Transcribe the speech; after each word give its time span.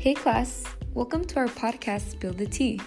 Hey 0.00 0.14
class, 0.14 0.64
welcome 0.94 1.26
to 1.26 1.40
our 1.40 1.48
podcast 1.48 2.12
Spill 2.12 2.32
the 2.32 2.46
Tea. 2.46 2.80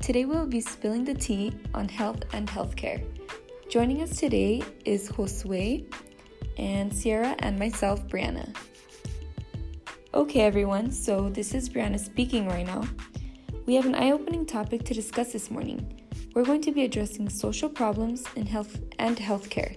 Today 0.00 0.24
we 0.24 0.34
will 0.34 0.46
be 0.46 0.62
spilling 0.62 1.04
the 1.04 1.12
tea 1.12 1.52
on 1.74 1.86
health 1.86 2.22
and 2.32 2.48
healthcare. 2.48 3.04
Joining 3.68 4.00
us 4.00 4.16
today 4.16 4.62
is 4.86 5.10
Josue 5.10 5.84
and 6.56 6.90
Sierra 6.90 7.36
and 7.40 7.58
myself, 7.58 8.08
Brianna. 8.08 8.56
Okay, 10.14 10.40
everyone, 10.40 10.90
so 10.90 11.28
this 11.28 11.52
is 11.52 11.68
Brianna 11.68 12.00
speaking 12.00 12.48
right 12.48 12.66
now. 12.66 12.84
We 13.66 13.74
have 13.74 13.84
an 13.84 13.94
eye 13.94 14.12
opening 14.12 14.46
topic 14.46 14.82
to 14.84 14.94
discuss 14.94 15.34
this 15.34 15.50
morning. 15.50 16.00
We're 16.34 16.46
going 16.46 16.62
to 16.62 16.72
be 16.72 16.84
addressing 16.84 17.28
social 17.28 17.68
problems 17.68 18.24
in 18.34 18.46
health 18.46 18.80
and 18.98 19.18
healthcare. 19.18 19.76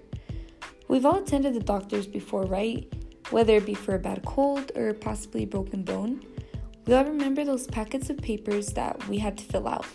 We've 0.88 1.06
all 1.06 1.18
attended 1.18 1.56
the 1.56 1.60
doctors 1.60 2.08
before, 2.08 2.46
right? 2.46 2.90
Whether 3.32 3.58
it 3.58 3.66
be 3.66 3.74
for 3.74 3.96
a 3.96 4.00
bad 4.00 4.24
cold 4.24 4.72
or 4.76 4.94
possibly 4.94 5.44
a 5.44 5.48
broken 5.48 5.84
bone. 5.84 6.24
We 6.90 6.96
all 6.96 7.06
remember 7.06 7.46
those 7.46 7.68
packets 7.68 8.10
of 8.10 8.18
papers 8.18 8.74
that 8.74 9.08
we 9.08 9.20
had 9.20 9.38
to 9.38 9.44
fill 9.44 9.68
out. 9.68 9.86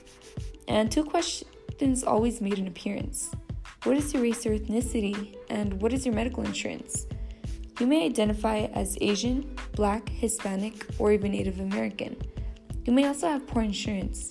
And 0.69 0.93
two 0.93 1.03
questions 1.03 2.05
always 2.05 2.41
made 2.41 2.61
an 2.61 2.69
appearance 2.69 3.33
What 3.83 3.97
is 3.97 4.15
your 4.15 4.23
race 4.23 4.47
or 4.47 4.57
ethnicity? 4.57 5.35
And 5.51 5.83
what 5.83 5.93
is 5.93 6.07
your 6.07 6.15
medical 6.15 6.45
insurance? 6.45 7.09
You 7.81 7.89
may 7.89 8.05
identify 8.05 8.69
as 8.75 8.97
Asian, 9.01 9.57
Black, 9.73 10.09
Hispanic, 10.09 10.87
or 11.01 11.11
even 11.11 11.33
Native 11.33 11.59
American. 11.59 12.17
You 12.85 12.93
may 12.93 13.09
also 13.09 13.27
have 13.27 13.49
poor 13.49 13.65
insurance. 13.65 14.31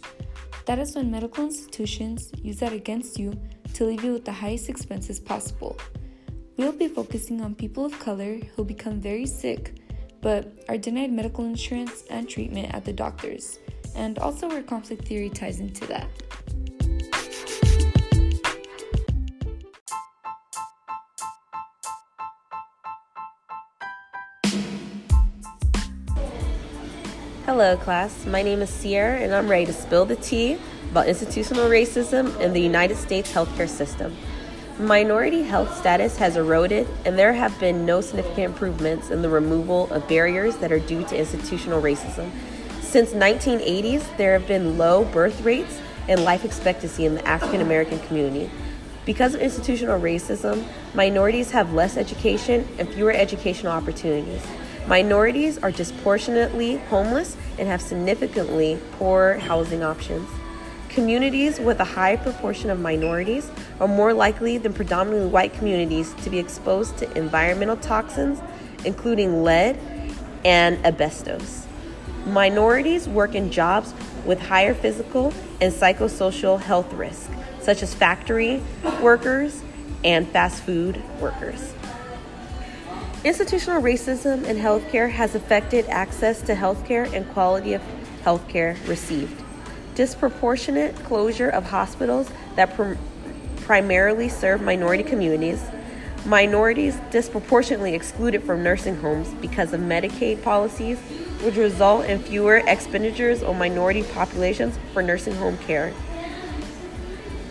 That 0.65 0.79
is 0.79 0.95
when 0.95 1.11
medical 1.11 1.43
institutions 1.43 2.31
use 2.41 2.59
that 2.59 2.71
against 2.71 3.19
you 3.19 3.37
to 3.73 3.83
leave 3.83 4.05
you 4.05 4.13
with 4.13 4.23
the 4.23 4.31
highest 4.31 4.69
expenses 4.69 5.19
possible. 5.19 5.77
We 6.55 6.63
will 6.63 6.71
be 6.71 6.87
focusing 6.87 7.41
on 7.41 7.55
people 7.55 7.83
of 7.83 7.99
color 7.99 8.37
who 8.55 8.63
become 8.63 9.01
very 9.01 9.25
sick 9.25 9.82
but 10.23 10.47
are 10.69 10.77
denied 10.77 11.11
medical 11.11 11.43
insurance 11.43 12.05
and 12.09 12.29
treatment 12.29 12.73
at 12.73 12.85
the 12.85 12.93
doctors, 12.93 13.59
and 13.93 14.17
also 14.19 14.47
where 14.47 14.63
conflict 14.63 15.05
theory 15.05 15.29
ties 15.29 15.59
into 15.59 15.85
that. 15.85 16.07
Hello, 27.45 27.75
class. 27.75 28.25
My 28.25 28.41
name 28.41 28.61
is 28.61 28.69
Sierra, 28.69 29.19
and 29.19 29.35
I'm 29.35 29.49
ready 29.49 29.65
to 29.65 29.73
spill 29.73 30.05
the 30.05 30.15
tea 30.15 30.57
about 30.89 31.07
institutional 31.07 31.69
racism 31.69 32.39
in 32.39 32.53
the 32.53 32.61
United 32.61 32.95
States 32.95 33.31
healthcare 33.31 33.67
system. 33.67 34.15
Minority 34.79 35.43
health 35.43 35.77
status 35.77 36.17
has 36.17 36.35
eroded, 36.35 36.87
and 37.05 37.17
there 37.17 37.33
have 37.33 37.59
been 37.59 37.85
no 37.85 38.01
significant 38.01 38.39
improvements 38.39 39.11
in 39.11 39.21
the 39.21 39.29
removal 39.29 39.87
of 39.93 40.07
barriers 40.07 40.57
that 40.57 40.71
are 40.71 40.79
due 40.79 41.03
to 41.03 41.15
institutional 41.15 41.79
racism. 41.79 42.31
Since 42.81 43.11
1980s, 43.11 44.17
there 44.17 44.33
have 44.33 44.47
been 44.47 44.79
low 44.79 45.05
birth 45.05 45.41
rates 45.41 45.79
and 46.09 46.23
life 46.23 46.43
expectancy 46.43 47.05
in 47.05 47.13
the 47.13 47.27
African 47.27 47.61
American 47.61 47.99
community. 47.99 48.49
Because 49.05 49.35
of 49.35 49.41
institutional 49.41 50.01
racism, 50.01 50.65
minorities 50.95 51.51
have 51.51 51.73
less 51.73 51.95
education 51.95 52.67
and 52.79 52.89
fewer 52.89 53.11
educational 53.11 53.73
opportunities. 53.73 54.41
Minorities 54.87 55.59
are 55.59 55.71
disproportionately 55.71 56.77
homeless 56.89 57.37
and 57.59 57.67
have 57.67 57.81
significantly 57.81 58.79
poor 58.93 59.35
housing 59.35 59.83
options. 59.83 60.27
Communities 60.93 61.59
with 61.59 61.79
a 61.79 61.83
high 61.83 62.15
proportion 62.15 62.69
of 62.69 62.79
minorities 62.79 63.49
are 63.79 63.87
more 63.87 64.13
likely 64.13 64.59
than 64.59 64.73
predominantly 64.73 65.27
white 65.27 65.51
communities 65.53 66.13
to 66.21 66.29
be 66.29 66.37
exposed 66.37 66.99
to 66.99 67.17
environmental 67.17 67.77
toxins, 67.77 68.39
including 68.85 69.41
lead 69.41 69.75
and 70.45 70.77
asbestos. 70.85 71.65
Minorities 72.27 73.09
work 73.09 73.33
in 73.33 73.49
jobs 73.49 73.91
with 74.23 74.39
higher 74.39 74.75
physical 74.75 75.33
and 75.59 75.73
psychosocial 75.73 76.61
health 76.61 76.93
risk, 76.93 77.31
such 77.59 77.81
as 77.81 77.95
factory 77.95 78.61
workers 79.01 79.63
and 80.03 80.29
fast 80.29 80.61
food 80.61 81.01
workers. 81.19 81.73
Institutional 83.23 83.81
racism 83.81 84.43
in 84.43 84.57
healthcare 84.57 85.09
has 85.09 85.33
affected 85.33 85.87
access 85.87 86.43
to 86.43 86.53
healthcare 86.53 87.11
and 87.13 87.27
quality 87.33 87.73
of 87.73 87.81
healthcare 88.23 88.77
received 88.87 89.42
disproportionate 89.95 90.95
closure 91.03 91.49
of 91.49 91.65
hospitals 91.65 92.29
that 92.55 92.75
pr- 92.75 92.93
primarily 93.57 94.29
serve 94.29 94.61
minority 94.61 95.03
communities, 95.03 95.63
minorities 96.25 96.97
disproportionately 97.11 97.93
excluded 97.93 98.43
from 98.43 98.63
nursing 98.63 98.95
homes 98.97 99.33
because 99.35 99.73
of 99.73 99.81
Medicaid 99.81 100.41
policies, 100.43 100.99
which 101.41 101.55
result 101.55 102.05
in 102.05 102.19
fewer 102.19 102.57
expenditures 102.67 103.43
on 103.43 103.57
minority 103.57 104.03
populations 104.03 104.77
for 104.93 105.01
nursing 105.01 105.35
home 105.35 105.57
care. 105.59 105.93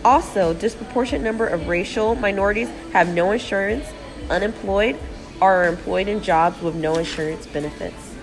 Also, 0.05 0.53
disproportionate 0.53 1.23
number 1.23 1.47
of 1.47 1.67
racial 1.67 2.15
minorities 2.15 2.69
have 2.91 3.07
no 3.13 3.31
insurance, 3.31 3.85
unemployed, 4.29 4.97
or 5.39 5.53
are 5.53 5.67
employed 5.67 6.07
in 6.07 6.21
jobs 6.21 6.61
with 6.61 6.75
no 6.75 6.97
insurance 6.97 7.45
benefits. 7.47 8.15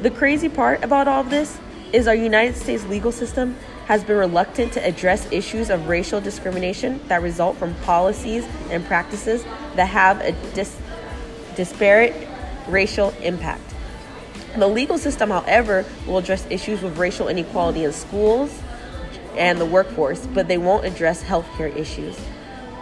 The 0.00 0.10
crazy 0.10 0.48
part 0.48 0.82
about 0.84 1.08
all 1.08 1.24
this 1.24 1.58
is 1.92 2.06
our 2.06 2.14
United 2.14 2.56
States 2.56 2.84
legal 2.86 3.12
system 3.12 3.56
has 3.86 4.04
been 4.04 4.16
reluctant 4.16 4.72
to 4.74 4.86
address 4.86 5.30
issues 5.32 5.70
of 5.70 5.88
racial 5.88 6.20
discrimination 6.20 7.00
that 7.08 7.22
result 7.22 7.56
from 7.56 7.74
policies 7.76 8.44
and 8.70 8.84
practices 8.84 9.44
that 9.76 9.86
have 9.86 10.20
a 10.20 10.32
dis- 10.54 10.78
disparate 11.56 12.28
racial 12.68 13.14
impact. 13.22 13.62
The 14.56 14.68
legal 14.68 14.98
system, 14.98 15.30
however, 15.30 15.86
will 16.06 16.18
address 16.18 16.46
issues 16.50 16.82
with 16.82 16.98
racial 16.98 17.28
inequality 17.28 17.84
in 17.84 17.92
schools 17.92 18.56
and 19.36 19.60
the 19.60 19.66
workforce, 19.66 20.26
but 20.26 20.48
they 20.48 20.58
won't 20.58 20.84
address 20.84 21.22
healthcare 21.22 21.74
issues. 21.74 22.18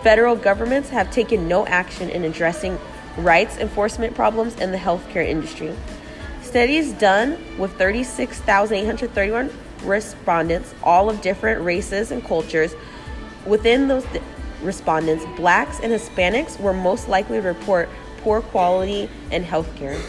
Federal 0.02 0.36
governments 0.36 0.90
have 0.90 1.10
taken 1.10 1.48
no 1.48 1.66
action 1.66 2.08
in 2.08 2.24
addressing 2.24 2.78
rights 3.16 3.58
enforcement 3.58 4.14
problems 4.14 4.56
in 4.60 4.72
the 4.72 4.78
healthcare 4.78 5.26
industry. 5.26 5.74
Studies 6.46 6.92
done 6.92 7.36
with 7.58 7.76
36,831 7.76 9.50
respondents, 9.82 10.74
all 10.80 11.10
of 11.10 11.20
different 11.20 11.60
races 11.62 12.12
and 12.12 12.24
cultures. 12.24 12.74
Within 13.44 13.88
those 13.88 14.06
respondents, 14.62 15.24
blacks 15.36 15.80
and 15.80 15.92
Hispanics 15.92 16.58
were 16.60 16.72
most 16.72 17.08
likely 17.08 17.40
to 17.40 17.46
report 17.46 17.88
poor 18.18 18.40
quality 18.40 19.10
in 19.32 19.42
healthcare. 19.42 20.00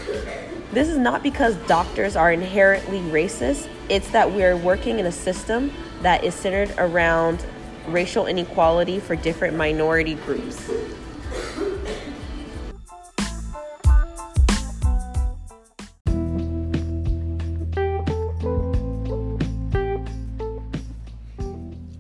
This 0.72 0.90
is 0.90 1.00
not 1.00 1.24
because 1.24 1.56
doctors 1.68 2.16
are 2.16 2.32
inherently 2.32 3.00
racist, 3.00 3.68
it's 3.90 4.12
that 4.12 4.32
we 4.32 4.44
are 4.44 4.56
working 4.56 5.00
in 5.00 5.08
a 5.08 5.12
system 5.12 5.72
that 6.04 6.24
is 6.24 6.36
centered 6.36 6.72
around 6.78 7.44
racial 7.88 8.28
inequality 8.28 9.00
for 9.00 9.16
different 9.16 9.58
minority 9.58 10.14
groups. 10.14 10.70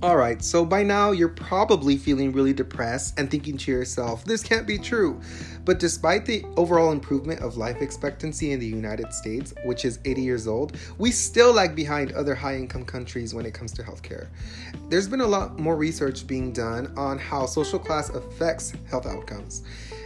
Alright, 0.04 0.44
so 0.44 0.64
by 0.64 0.84
now 0.84 1.10
you're 1.10 1.28
probably 1.28 1.98
feeling 1.98 2.32
really 2.32 2.54
depressed 2.54 3.20
and 3.20 3.32
thinking 3.32 3.58
to 3.58 3.72
yourself, 3.72 4.24
this 4.26 4.44
can't 4.44 4.68
be 4.68 4.78
true. 4.78 5.20
But 5.66 5.80
despite 5.80 6.24
the 6.24 6.46
overall 6.56 6.92
improvement 6.92 7.42
of 7.42 7.58
life 7.58 7.82
expectancy 7.82 8.52
in 8.52 8.60
the 8.60 8.68
United 8.68 9.12
States, 9.12 9.56
which 9.66 9.86
is 9.86 9.98
80 10.06 10.22
years 10.22 10.48
old, 10.48 10.78
we 11.00 11.10
still 11.10 11.52
lag 11.52 11.76
behind 11.76 12.12
other 12.12 12.36
high 12.36 12.58
income 12.58 12.86
countries 12.86 13.34
when 13.34 13.48
it 13.48 13.56
comes 13.56 13.72
to 13.74 13.82
healthcare. 13.82 14.28
There's 14.88 15.08
been 15.08 15.22
a 15.22 15.28
lot 15.28 15.58
more 15.58 15.76
research 15.76 16.28
being 16.28 16.54
done 16.54 16.94
on 16.96 17.18
how 17.18 17.48
social 17.48 17.80
class 17.80 18.10
affects 18.10 18.74
health 18.92 19.08
outcomes. 19.08 19.64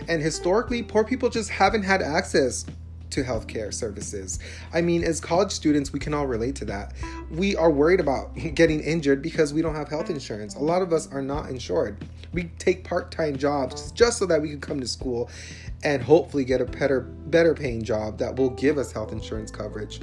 And 0.07 0.22
historically, 0.22 0.84
poor 0.84 1.03
people 1.03 1.30
just 1.30 1.50
haven't 1.50 1.84
had 1.84 2.01
access 2.01 2.65
to 3.12 3.24
healthcare 3.24 3.74
services. 3.74 4.40
I 4.74 4.81
mean, 4.81 5.04
as 5.04 5.19
college 5.19 5.52
students, 5.52 5.94
we 5.94 6.00
can 6.00 6.13
all 6.13 6.28
relate 6.28 6.56
to 6.56 6.66
that. 6.66 6.94
We 7.30 7.56
are 7.56 7.69
worried 7.69 8.00
about 8.00 8.34
getting 8.56 8.81
injured 8.81 9.22
because 9.22 9.54
we 9.54 9.62
don't 9.62 9.75
have 9.75 9.90
health 9.90 10.10
insurance. 10.10 10.56
A 10.56 10.60
lot 10.60 10.81
of 10.81 10.92
us 10.94 11.12
are 11.12 11.22
not 11.22 11.50
insured. 11.50 11.98
We 12.34 12.46
take 12.60 12.84
part-time 12.84 13.38
jobs 13.38 13.92
just 13.92 14.18
so 14.18 14.25
that 14.28 14.42
we 14.42 14.50
can 14.50 14.62
come 14.62 14.80
to 14.80 14.88
school 14.88 15.30
and 15.83 16.01
hopefully 16.01 16.45
get 16.45 16.62
a 16.62 16.66
better 16.66 17.01
better 17.01 17.54
paying 17.54 17.81
job 17.81 18.18
that 18.18 18.36
will 18.36 18.50
give 18.51 18.78
us 18.78 18.92
health 18.92 19.12
insurance 19.12 19.51
coverage. 19.51 20.01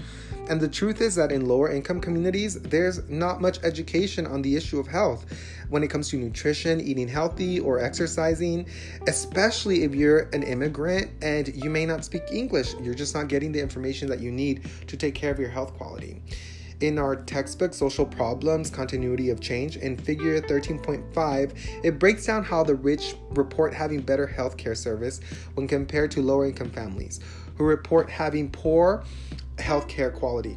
And 0.49 0.61
the 0.61 0.69
truth 0.69 1.03
is 1.03 1.15
that 1.17 1.31
in 1.31 1.47
lower 1.47 1.71
income 1.71 2.01
communities, 2.01 2.61
there's 2.63 3.07
not 3.09 3.43
much 3.43 3.59
education 3.63 4.27
on 4.27 4.41
the 4.41 4.57
issue 4.57 4.79
of 4.79 4.87
health 4.87 5.27
when 5.69 5.83
it 5.83 5.89
comes 5.89 6.09
to 6.09 6.17
nutrition, 6.17 6.81
eating 6.81 7.07
healthy, 7.07 7.61
or 7.61 7.79
exercising, 7.79 8.67
especially 9.07 9.85
if 9.85 9.95
you're 9.95 10.31
an 10.33 10.43
immigrant 10.43 11.11
and 11.23 11.49
you 11.55 11.69
may 11.69 11.85
not 11.85 12.03
speak 12.03 12.23
English. 12.33 12.75
You're 12.81 12.95
just 12.95 13.15
not 13.15 13.29
getting 13.29 13.53
the 13.53 13.61
information 13.61 14.09
that 14.09 14.21
you 14.21 14.33
need 14.33 14.67
to 14.87 14.97
take 14.97 15.15
care 15.15 15.31
of 15.31 15.39
your 15.39 15.51
health 15.51 15.75
quality. 15.75 16.23
In 16.81 16.97
our 16.97 17.17
textbook, 17.17 17.75
Social 17.75 18.07
Problems 18.07 18.71
Continuity 18.71 19.31
of 19.31 19.41
Change, 19.41 19.77
in 19.79 19.97
figure 19.97 20.41
13.5, 20.41 21.59
it 21.83 21.99
breaks 21.99 22.27
down 22.27 22.45
how 22.45 22.63
the 22.63 22.77
rich 22.77 23.17
report 23.31 23.75
having 23.75 24.01
better 24.01 24.33
healthcare 24.33 24.77
service 24.77 25.19
when 25.55 25.67
compared 25.67 26.13
to 26.13 26.23
lower 26.23 26.47
income 26.47 26.71
families, 26.71 27.19
who 27.57 27.65
report 27.65 28.09
having 28.09 28.49
poor 28.49 29.03
healthcare 29.57 30.15
quality. 30.15 30.57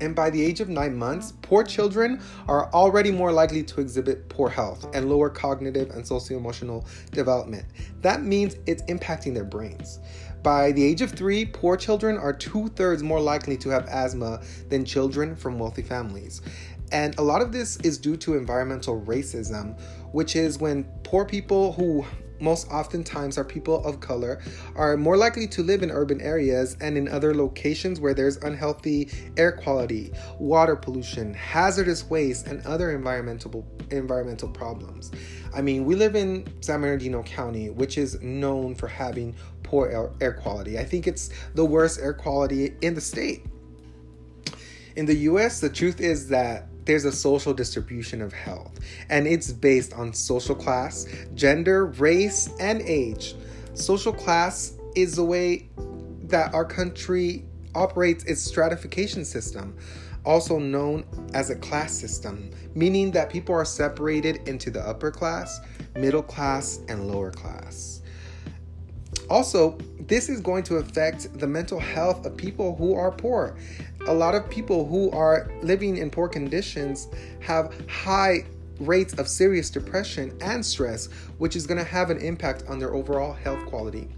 And 0.00 0.14
by 0.14 0.30
the 0.30 0.42
age 0.42 0.60
of 0.60 0.68
nine 0.68 0.94
months, 0.94 1.32
poor 1.42 1.64
children 1.64 2.20
are 2.48 2.72
already 2.72 3.10
more 3.10 3.32
likely 3.32 3.62
to 3.62 3.80
exhibit 3.80 4.28
poor 4.28 4.48
health 4.48 4.86
and 4.94 5.08
lower 5.08 5.30
cognitive 5.30 5.90
and 5.90 6.06
socio 6.06 6.36
emotional 6.36 6.86
development. 7.12 7.64
That 8.02 8.22
means 8.22 8.56
it's 8.66 8.82
impacting 8.84 9.34
their 9.34 9.44
brains. 9.44 10.00
By 10.42 10.72
the 10.72 10.84
age 10.84 11.00
of 11.00 11.10
three, 11.10 11.44
poor 11.44 11.76
children 11.76 12.16
are 12.18 12.32
two 12.32 12.68
thirds 12.68 13.02
more 13.02 13.20
likely 13.20 13.56
to 13.56 13.68
have 13.70 13.86
asthma 13.86 14.42
than 14.68 14.84
children 14.84 15.34
from 15.34 15.58
wealthy 15.58 15.82
families. 15.82 16.42
And 16.92 17.18
a 17.18 17.22
lot 17.22 17.42
of 17.42 17.50
this 17.50 17.78
is 17.78 17.98
due 17.98 18.16
to 18.18 18.34
environmental 18.34 19.00
racism, 19.00 19.80
which 20.12 20.36
is 20.36 20.58
when 20.58 20.84
poor 21.02 21.24
people 21.24 21.72
who 21.72 22.04
most 22.40 22.70
oftentimes 22.70 23.38
are 23.38 23.44
people 23.44 23.84
of 23.84 24.00
color, 24.00 24.40
are 24.74 24.96
more 24.96 25.16
likely 25.16 25.46
to 25.48 25.62
live 25.62 25.82
in 25.82 25.90
urban 25.90 26.20
areas 26.20 26.76
and 26.80 26.96
in 26.96 27.08
other 27.08 27.34
locations 27.34 28.00
where 28.00 28.14
there's 28.14 28.36
unhealthy 28.38 29.10
air 29.36 29.52
quality, 29.52 30.12
water 30.38 30.76
pollution, 30.76 31.34
hazardous 31.34 32.08
waste, 32.08 32.46
and 32.46 32.64
other 32.66 32.92
environmental 32.92 33.66
environmental 33.90 34.48
problems. 34.48 35.12
I 35.54 35.62
mean, 35.62 35.84
we 35.84 35.94
live 35.94 36.16
in 36.16 36.46
San 36.60 36.80
Bernardino 36.80 37.22
County, 37.22 37.70
which 37.70 37.98
is 37.98 38.20
known 38.20 38.74
for 38.74 38.88
having 38.88 39.34
poor 39.62 39.88
air, 39.88 40.10
air 40.20 40.32
quality. 40.32 40.78
I 40.78 40.84
think 40.84 41.06
it's 41.06 41.30
the 41.54 41.64
worst 41.64 42.00
air 42.00 42.12
quality 42.12 42.74
in 42.82 42.94
the 42.94 43.00
state. 43.00 43.44
In 44.96 45.06
the 45.06 45.14
US, 45.30 45.60
the 45.60 45.68
truth 45.68 46.00
is 46.00 46.28
that 46.28 46.68
there's 46.86 47.04
a 47.04 47.12
social 47.12 47.52
distribution 47.52 48.22
of 48.22 48.32
health, 48.32 48.78
and 49.10 49.26
it's 49.26 49.52
based 49.52 49.92
on 49.92 50.12
social 50.12 50.54
class, 50.54 51.06
gender, 51.34 51.86
race, 51.86 52.48
and 52.58 52.80
age. 52.82 53.34
Social 53.74 54.12
class 54.12 54.74
is 54.94 55.16
the 55.16 55.24
way 55.24 55.68
that 56.22 56.54
our 56.54 56.64
country 56.64 57.44
operates 57.74 58.24
its 58.24 58.40
stratification 58.40 59.24
system, 59.24 59.76
also 60.24 60.58
known 60.58 61.04
as 61.34 61.50
a 61.50 61.56
class 61.56 61.92
system, 61.92 62.50
meaning 62.74 63.10
that 63.10 63.30
people 63.30 63.54
are 63.54 63.64
separated 63.64 64.48
into 64.48 64.70
the 64.70 64.80
upper 64.80 65.10
class, 65.10 65.60
middle 65.94 66.22
class, 66.22 66.80
and 66.88 67.08
lower 67.08 67.30
class. 67.30 68.00
Also, 69.28 69.76
this 70.00 70.28
is 70.28 70.40
going 70.40 70.62
to 70.62 70.76
affect 70.76 71.36
the 71.38 71.46
mental 71.46 71.80
health 71.80 72.24
of 72.26 72.36
people 72.36 72.76
who 72.76 72.94
are 72.94 73.10
poor. 73.10 73.56
A 74.06 74.14
lot 74.14 74.34
of 74.34 74.48
people 74.48 74.86
who 74.86 75.10
are 75.10 75.50
living 75.62 75.96
in 75.96 76.10
poor 76.10 76.28
conditions 76.28 77.08
have 77.40 77.74
high 77.88 78.44
rates 78.78 79.14
of 79.14 79.28
serious 79.28 79.68
depression 79.68 80.36
and 80.40 80.64
stress, 80.64 81.06
which 81.38 81.56
is 81.56 81.66
going 81.66 81.78
to 81.78 81.84
have 81.84 82.10
an 82.10 82.18
impact 82.18 82.64
on 82.68 82.78
their 82.78 82.94
overall 82.94 83.32
health 83.32 83.64
quality. 83.66 84.08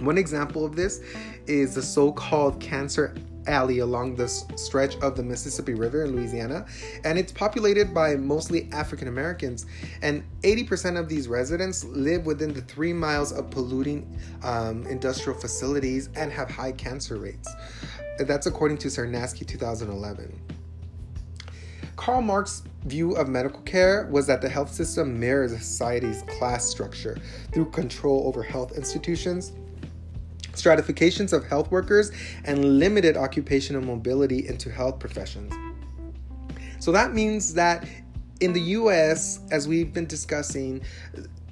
One 0.00 0.18
example 0.18 0.64
of 0.64 0.76
this 0.76 1.00
is 1.46 1.74
the 1.74 1.82
so 1.82 2.12
called 2.12 2.60
cancer 2.60 3.14
alley 3.46 3.78
along 3.78 4.16
the 4.16 4.28
stretch 4.28 4.96
of 4.96 5.16
the 5.16 5.22
Mississippi 5.22 5.74
River 5.74 6.04
in 6.04 6.14
Louisiana, 6.14 6.66
and 7.04 7.18
it's 7.18 7.32
populated 7.32 7.94
by 7.94 8.16
mostly 8.16 8.68
African 8.72 9.08
Americans. 9.08 9.66
And 10.02 10.24
80% 10.42 10.98
of 10.98 11.08
these 11.08 11.28
residents 11.28 11.84
live 11.84 12.26
within 12.26 12.52
the 12.52 12.62
three 12.62 12.92
miles 12.92 13.32
of 13.32 13.50
polluting 13.50 14.20
um, 14.42 14.84
industrial 14.86 15.38
facilities 15.38 16.08
and 16.14 16.32
have 16.32 16.50
high 16.50 16.72
cancer 16.72 17.16
rates. 17.16 17.48
That's 18.18 18.46
according 18.46 18.78
to 18.78 18.88
Cernaski 18.88 19.46
2011. 19.46 20.40
Karl 21.96 22.22
Marx's 22.22 22.62
view 22.84 23.12
of 23.12 23.28
medical 23.28 23.60
care 23.62 24.06
was 24.10 24.26
that 24.26 24.40
the 24.40 24.48
health 24.48 24.72
system 24.72 25.18
mirrors 25.18 25.50
society's 25.52 26.22
class 26.22 26.64
structure 26.64 27.18
through 27.52 27.70
control 27.70 28.26
over 28.26 28.42
health 28.42 28.76
institutions 28.76 29.52
stratifications 30.56 31.32
of 31.32 31.46
health 31.46 31.70
workers, 31.70 32.10
and 32.44 32.78
limited 32.78 33.16
occupational 33.16 33.82
mobility 33.82 34.48
into 34.48 34.70
health 34.70 34.98
professions. 34.98 35.52
So 36.78 36.92
that 36.92 37.14
means 37.14 37.54
that 37.54 37.86
in 38.40 38.52
the 38.52 38.60
US, 38.60 39.40
as 39.50 39.66
we've 39.66 39.92
been 39.92 40.06
discussing, 40.06 40.82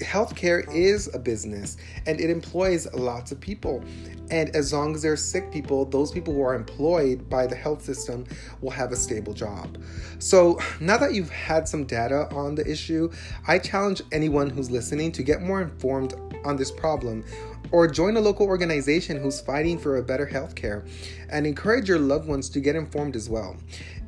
healthcare 0.01 0.69
is 0.75 1.13
a 1.15 1.19
business 1.19 1.77
and 2.07 2.21
it 2.21 2.29
employs 2.29 2.93
lots 2.95 3.33
of 3.33 3.41
people. 3.41 3.83
And 4.31 4.55
as 4.57 4.73
long 4.73 4.95
as 4.95 5.03
there 5.03 5.13
are 5.13 5.17
sick 5.17 5.51
people, 5.53 5.85
those 5.85 6.11
people 6.11 6.35
who 6.35 6.43
are 6.43 6.55
employed 6.55 7.29
by 7.31 7.47
the 7.47 7.55
health 7.55 7.83
system 7.83 8.27
will 8.61 8.71
have 8.71 8.93
a 8.93 8.97
stable 8.97 9.33
job. 9.33 9.79
So 10.19 10.59
now 10.81 10.97
that 10.99 11.15
you've 11.15 11.31
had 11.31 11.69
some 11.69 11.85
data 11.85 12.29
on 12.35 12.55
the 12.55 12.69
issue, 12.69 13.11
I 13.47 13.59
challenge 13.59 14.03
anyone 14.13 14.51
who's 14.51 14.71
listening 14.71 15.13
to 15.13 15.23
get 15.23 15.43
more 15.43 15.63
informed 15.63 16.15
on 16.45 16.57
this 16.57 16.71
problem 16.71 17.25
or 17.71 17.87
join 17.89 18.17
a 18.17 18.21
local 18.21 18.47
organization 18.47 19.17
who's 19.17 19.41
fighting 19.41 19.79
for 19.79 19.97
a 19.97 20.03
better 20.03 20.27
healthcare 20.27 20.89
and 21.31 21.47
encourage 21.47 21.89
your 21.89 21.99
loved 21.99 22.29
ones 22.29 22.49
to 22.51 22.61
get 22.61 22.77
informed 22.77 23.17
as 23.17 23.29
well. 23.29 23.57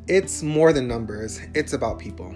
It's 0.09 0.41
more 0.41 0.73
than 0.73 0.87
numbers, 0.87 1.41
it's 1.53 1.73
about 1.73 1.99
people. 1.99 2.33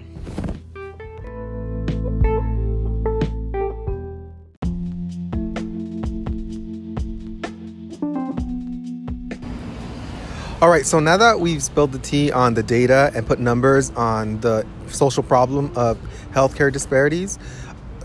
All 10.61 10.67
right, 10.69 10.85
so 10.85 10.99
now 10.99 11.15
that 11.15 11.39
we've 11.39 11.63
spilled 11.63 11.93
the 11.93 11.99
tea 11.99 12.29
on 12.29 12.55
the 12.55 12.61
data 12.61 13.09
and 13.15 13.25
put 13.25 13.39
numbers 13.39 13.89
on 13.91 14.41
the 14.41 14.67
social 14.87 15.23
problem 15.23 15.71
of 15.77 15.97
healthcare 16.33 16.73
disparities, 16.73 17.39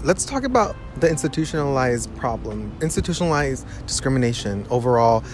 let's 0.04 0.24
talk 0.24 0.44
about 0.44 0.76
the 1.00 1.10
institutionalized 1.10 2.14
problem. 2.16 2.72
Institutionalized 2.80 3.66
discrimination 3.88 4.64
overall 4.70 5.24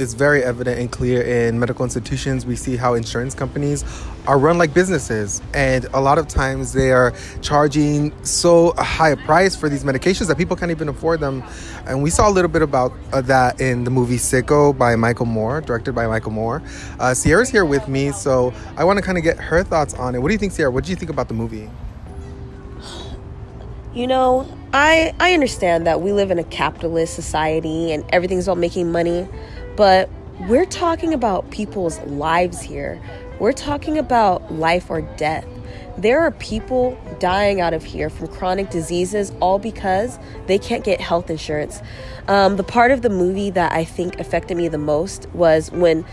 is 0.00 0.14
very 0.14 0.42
evident 0.42 0.80
and 0.80 0.90
clear 0.90 1.22
in 1.22 1.60
medical 1.60 1.84
institutions. 1.84 2.46
We 2.46 2.56
see 2.56 2.76
how 2.76 2.94
insurance 2.94 3.34
companies 3.34 3.84
are 4.26 4.38
run 4.38 4.58
like 4.58 4.72
businesses, 4.72 5.42
and 5.54 5.84
a 5.92 6.00
lot 6.00 6.18
of 6.18 6.26
times 6.26 6.72
they 6.72 6.90
are 6.90 7.12
charging 7.42 8.12
so 8.24 8.72
high 8.78 9.10
a 9.10 9.16
price 9.16 9.54
for 9.54 9.68
these 9.68 9.84
medications 9.84 10.26
that 10.28 10.38
people 10.38 10.56
can't 10.56 10.70
even 10.70 10.88
afford 10.88 11.20
them. 11.20 11.42
And 11.86 12.02
we 12.02 12.10
saw 12.10 12.28
a 12.28 12.32
little 12.32 12.50
bit 12.50 12.62
about 12.62 12.92
uh, 13.12 13.20
that 13.22 13.60
in 13.60 13.84
the 13.84 13.90
movie 13.90 14.16
Sicko 14.16 14.76
by 14.76 14.96
Michael 14.96 15.26
Moore, 15.26 15.60
directed 15.60 15.94
by 15.94 16.06
Michael 16.06 16.32
Moore. 16.32 16.62
Uh, 16.98 17.12
Sierra's 17.14 17.50
here 17.50 17.64
with 17.64 17.86
me, 17.86 18.10
so 18.10 18.54
I 18.76 18.84
want 18.84 18.98
to 18.98 19.04
kind 19.04 19.18
of 19.18 19.24
get 19.24 19.36
her 19.38 19.62
thoughts 19.62 19.94
on 19.94 20.14
it. 20.14 20.18
What 20.18 20.28
do 20.28 20.34
you 20.34 20.38
think, 20.38 20.52
Sierra? 20.52 20.70
What 20.70 20.84
do 20.84 20.90
you 20.90 20.96
think 20.96 21.10
about 21.10 21.28
the 21.28 21.34
movie? 21.34 21.68
You 23.92 24.06
know, 24.06 24.46
I 24.72 25.12
I 25.18 25.34
understand 25.34 25.86
that 25.88 26.00
we 26.00 26.12
live 26.12 26.30
in 26.30 26.38
a 26.38 26.44
capitalist 26.44 27.14
society 27.14 27.90
and 27.90 28.04
everything's 28.10 28.46
about 28.46 28.58
making 28.58 28.92
money, 28.92 29.26
but 29.80 30.10
we're 30.40 30.66
talking 30.66 31.14
about 31.14 31.50
people's 31.50 31.98
lives 32.00 32.60
here. 32.60 33.00
We're 33.38 33.54
talking 33.54 33.96
about 33.96 34.52
life 34.52 34.90
or 34.90 35.00
death. 35.00 35.46
There 35.96 36.20
are 36.20 36.32
people 36.32 36.98
dying 37.18 37.62
out 37.62 37.72
of 37.72 37.82
here 37.82 38.10
from 38.10 38.28
chronic 38.28 38.68
diseases 38.68 39.32
all 39.40 39.58
because 39.58 40.18
they 40.48 40.58
can't 40.58 40.84
get 40.84 41.00
health 41.00 41.30
insurance. 41.30 41.80
Um, 42.28 42.56
the 42.56 42.62
part 42.62 42.90
of 42.90 43.00
the 43.00 43.08
movie 43.08 43.48
that 43.48 43.72
I 43.72 43.84
think 43.84 44.20
affected 44.20 44.58
me 44.58 44.68
the 44.68 44.76
most 44.76 45.26
was 45.30 45.70
when 45.70 46.04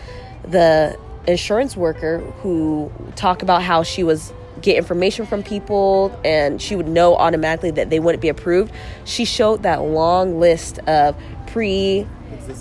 the 0.44 0.98
insurance 1.28 1.76
worker 1.76 2.20
who 2.42 2.90
talked 3.18 3.42
about 3.42 3.64
how 3.64 3.84
she 3.84 4.02
was 4.02 4.32
get 4.62 4.78
information 4.78 5.26
from 5.26 5.44
people 5.44 6.18
and 6.24 6.62
she 6.62 6.78
would 6.78 6.88
know 6.88 7.18
automatically 7.18 7.72
that 7.72 7.90
they 7.90 8.00
wouldn't 8.00 8.22
be 8.22 8.30
approved. 8.30 8.72
She 9.04 9.26
showed 9.26 9.64
that 9.64 9.82
long 9.82 10.40
list 10.40 10.80
of 10.88 11.18
pre 11.48 12.08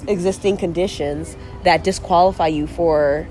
existing 0.09 0.57
conditions 0.57 1.37
that 1.65 1.85
disqualify 1.85 2.49
you 2.49 2.67
for 2.67 3.27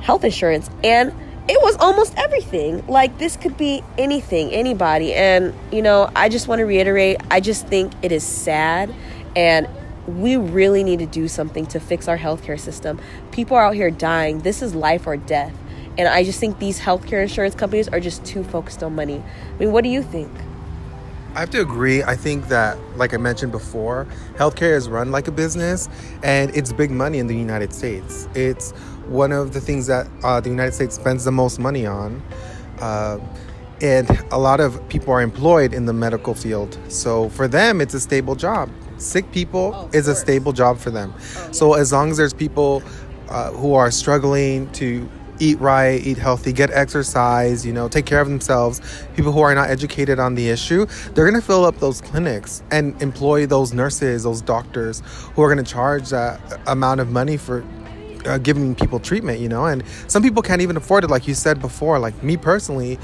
health 0.00 0.24
insurance 0.24 0.70
and 0.84 1.12
it 1.48 1.62
was 1.62 1.76
almost 1.76 2.12
everything. 2.16 2.84
Like 2.86 3.18
this 3.18 3.36
could 3.36 3.56
be 3.56 3.82
anything, 3.96 4.50
anybody. 4.50 5.14
And 5.14 5.54
you 5.70 5.82
know, 5.82 6.10
I 6.16 6.28
just 6.28 6.48
want 6.48 6.58
to 6.58 6.64
reiterate, 6.64 7.18
I 7.30 7.40
just 7.40 7.66
think 7.68 7.92
it 8.02 8.12
is 8.12 8.24
sad 8.24 8.92
and 9.34 9.68
we 10.06 10.36
really 10.36 10.84
need 10.84 11.00
to 11.00 11.06
do 11.06 11.28
something 11.28 11.66
to 11.66 11.80
fix 11.80 12.08
our 12.08 12.18
healthcare 12.18 12.58
system. 12.58 13.00
People 13.32 13.56
are 13.56 13.66
out 13.66 13.74
here 13.74 13.90
dying. 13.90 14.40
This 14.40 14.62
is 14.62 14.74
life 14.74 15.06
or 15.06 15.16
death. 15.16 15.54
And 15.98 16.08
I 16.08 16.24
just 16.24 16.38
think 16.38 16.58
these 16.58 16.80
healthcare 16.80 17.22
insurance 17.22 17.54
companies 17.54 17.88
are 17.88 18.00
just 18.00 18.24
too 18.24 18.44
focused 18.44 18.82
on 18.82 18.94
money. 18.94 19.22
I 19.54 19.58
mean, 19.58 19.72
what 19.72 19.82
do 19.82 19.90
you 19.90 20.02
think? 20.02 20.30
I 21.36 21.40
have 21.40 21.50
to 21.50 21.60
agree. 21.60 22.02
I 22.02 22.16
think 22.16 22.48
that, 22.48 22.78
like 22.96 23.12
I 23.12 23.18
mentioned 23.18 23.52
before, 23.52 24.06
healthcare 24.36 24.74
is 24.74 24.88
run 24.88 25.10
like 25.12 25.28
a 25.28 25.30
business 25.30 25.86
and 26.22 26.50
it's 26.56 26.72
big 26.72 26.90
money 26.90 27.18
in 27.18 27.26
the 27.26 27.36
United 27.36 27.74
States. 27.74 28.26
It's 28.34 28.70
one 29.06 29.32
of 29.32 29.52
the 29.52 29.60
things 29.60 29.86
that 29.86 30.08
uh, 30.24 30.40
the 30.40 30.48
United 30.48 30.72
States 30.72 30.94
spends 30.94 31.24
the 31.24 31.32
most 31.32 31.58
money 31.58 31.84
on. 31.84 32.22
Uh, 32.80 33.18
and 33.82 34.08
a 34.30 34.38
lot 34.38 34.60
of 34.60 34.88
people 34.88 35.12
are 35.12 35.20
employed 35.20 35.74
in 35.74 35.84
the 35.84 35.92
medical 35.92 36.32
field. 36.32 36.78
So 36.88 37.28
for 37.28 37.46
them, 37.46 37.82
it's 37.82 37.92
a 37.92 38.00
stable 38.00 38.34
job. 38.34 38.70
Sick 38.96 39.30
people 39.30 39.72
oh, 39.74 39.90
is 39.92 40.06
course. 40.06 40.08
a 40.08 40.14
stable 40.14 40.52
job 40.54 40.78
for 40.78 40.90
them. 40.90 41.12
Oh, 41.14 41.20
yeah. 41.20 41.50
So 41.50 41.74
as 41.74 41.92
long 41.92 42.10
as 42.12 42.16
there's 42.16 42.32
people 42.32 42.82
uh, 43.28 43.50
who 43.52 43.74
are 43.74 43.90
struggling 43.90 44.72
to 44.72 45.06
eat 45.40 45.58
right, 45.60 46.04
eat 46.04 46.18
healthy, 46.18 46.52
get 46.52 46.70
exercise, 46.70 47.64
you 47.64 47.72
know, 47.72 47.88
take 47.88 48.06
care 48.06 48.20
of 48.20 48.28
themselves. 48.28 48.80
People 49.14 49.32
who 49.32 49.40
are 49.40 49.54
not 49.54 49.70
educated 49.70 50.18
on 50.18 50.34
the 50.34 50.48
issue, 50.48 50.86
they're 51.14 51.28
going 51.28 51.40
to 51.40 51.46
fill 51.46 51.64
up 51.64 51.78
those 51.78 52.00
clinics 52.00 52.62
and 52.70 53.00
employ 53.02 53.46
those 53.46 53.72
nurses, 53.72 54.24
those 54.24 54.42
doctors 54.42 55.02
who 55.34 55.42
are 55.42 55.52
going 55.52 55.64
to 55.64 55.70
charge 55.70 56.10
that 56.10 56.40
amount 56.66 57.00
of 57.00 57.10
money 57.10 57.36
for 57.36 57.64
uh, 58.26 58.38
giving 58.38 58.74
people 58.74 58.98
treatment, 58.98 59.40
you 59.40 59.48
know, 59.48 59.66
and 59.66 59.82
some 60.08 60.22
people 60.22 60.42
can't 60.42 60.62
even 60.62 60.76
afford 60.76 61.04
it. 61.04 61.10
Like 61.10 61.26
you 61.26 61.34
said 61.34 61.60
before, 61.60 61.98
like 61.98 62.22
me 62.22 62.36
personally, 62.36 62.98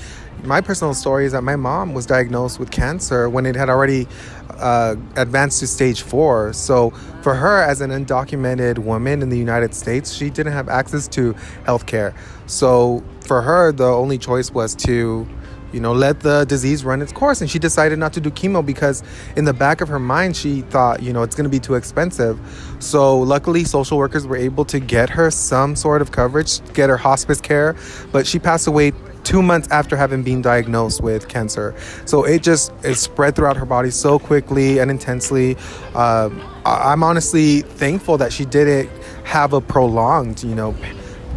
my 0.44 0.60
personal 0.60 0.94
story 0.94 1.24
is 1.24 1.32
that 1.32 1.42
my 1.42 1.56
mom 1.56 1.94
was 1.94 2.06
diagnosed 2.06 2.58
with 2.58 2.70
cancer 2.70 3.28
when 3.28 3.46
it 3.46 3.54
had 3.54 3.68
already 3.68 4.08
uh, 4.50 4.96
advanced 5.16 5.60
to 5.60 5.66
stage 5.66 6.02
four. 6.02 6.52
So 6.52 6.90
for 7.22 7.34
her, 7.34 7.62
as 7.62 7.80
an 7.80 7.90
undocumented 7.90 8.78
woman 8.78 9.22
in 9.22 9.28
the 9.28 9.38
United 9.38 9.74
States, 9.74 10.12
she 10.12 10.30
didn't 10.30 10.52
have 10.52 10.68
access 10.68 11.06
to 11.08 11.34
health 11.64 11.86
care. 11.86 12.14
So 12.46 13.02
for 13.26 13.42
her, 13.42 13.72
the 13.72 13.86
only 13.86 14.18
choice 14.18 14.50
was 14.50 14.74
to 14.76 15.28
you 15.72 15.80
know, 15.80 15.92
let 15.92 16.20
the 16.20 16.44
disease 16.44 16.84
run 16.84 17.02
its 17.02 17.12
course. 17.12 17.40
And 17.40 17.50
she 17.50 17.58
decided 17.58 17.98
not 17.98 18.12
to 18.14 18.20
do 18.20 18.30
chemo 18.30 18.64
because, 18.64 19.02
in 19.36 19.44
the 19.44 19.52
back 19.52 19.80
of 19.80 19.88
her 19.88 19.98
mind, 19.98 20.36
she 20.36 20.62
thought, 20.62 21.02
you 21.02 21.12
know, 21.12 21.22
it's 21.22 21.34
going 21.34 21.44
to 21.44 21.50
be 21.50 21.60
too 21.60 21.74
expensive. 21.74 22.38
So, 22.78 23.18
luckily, 23.18 23.64
social 23.64 23.98
workers 23.98 24.26
were 24.26 24.36
able 24.36 24.64
to 24.66 24.80
get 24.80 25.10
her 25.10 25.30
some 25.30 25.76
sort 25.76 26.02
of 26.02 26.12
coverage, 26.12 26.60
get 26.74 26.88
her 26.88 26.96
hospice 26.96 27.40
care. 27.40 27.76
But 28.12 28.26
she 28.26 28.38
passed 28.38 28.66
away 28.66 28.92
two 29.24 29.42
months 29.42 29.68
after 29.70 29.96
having 29.96 30.22
been 30.22 30.42
diagnosed 30.42 31.00
with 31.02 31.28
cancer. 31.28 31.74
So 32.04 32.24
it 32.24 32.42
just 32.42 32.72
it 32.82 32.96
spread 32.96 33.36
throughout 33.36 33.56
her 33.56 33.66
body 33.66 33.90
so 33.90 34.18
quickly 34.18 34.78
and 34.78 34.90
intensely. 34.90 35.56
Uh, 35.94 36.30
I'm 36.64 37.02
honestly 37.02 37.62
thankful 37.62 38.18
that 38.18 38.32
she 38.32 38.44
didn't 38.44 38.90
have 39.24 39.52
a 39.52 39.60
prolonged, 39.60 40.42
you 40.42 40.54
know, 40.54 40.74